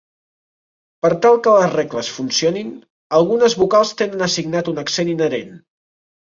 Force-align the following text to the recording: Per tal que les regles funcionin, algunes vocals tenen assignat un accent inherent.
Per 1.05 1.11
tal 1.25 1.37
que 1.47 1.53
les 1.57 1.73
regles 1.75 2.09
funcionin, 2.15 2.73
algunes 3.21 3.59
vocals 3.63 3.95
tenen 4.03 4.27
assignat 4.31 4.75
un 4.75 4.85
accent 4.87 5.17
inherent. 5.17 5.57